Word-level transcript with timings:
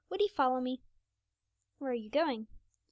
would 0.09 0.19
he 0.19 0.27
follow 0.27 0.59
me?' 0.59 0.81
'Where 1.77 1.91
are 1.91 1.93
you 1.93 2.09
going?' 2.09 2.47